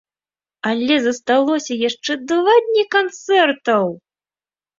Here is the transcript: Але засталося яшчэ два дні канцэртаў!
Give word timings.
Але 0.69 0.95
засталося 1.07 1.77
яшчэ 1.89 2.11
два 2.33 2.55
дні 2.69 2.87
канцэртаў! 2.97 3.85